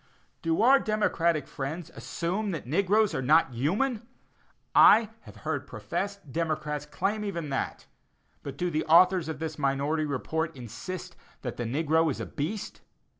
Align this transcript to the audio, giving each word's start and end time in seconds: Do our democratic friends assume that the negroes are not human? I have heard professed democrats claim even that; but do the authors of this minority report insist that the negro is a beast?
Do 0.41 0.63
our 0.63 0.79
democratic 0.79 1.45
friends 1.47 1.91
assume 1.91 2.49
that 2.53 2.63
the 2.63 2.71
negroes 2.71 3.13
are 3.13 3.21
not 3.21 3.53
human? 3.53 4.07
I 4.73 5.11
have 5.25 5.35
heard 5.45 5.67
professed 5.67 6.31
democrats 6.31 6.87
claim 6.87 7.23
even 7.23 7.49
that; 7.49 7.85
but 8.41 8.57
do 8.57 8.71
the 8.71 8.83
authors 8.85 9.29
of 9.29 9.37
this 9.37 9.59
minority 9.59 10.05
report 10.05 10.55
insist 10.55 11.15
that 11.43 11.57
the 11.57 11.65
negro 11.65 12.09
is 12.09 12.19
a 12.19 12.25
beast? 12.25 12.81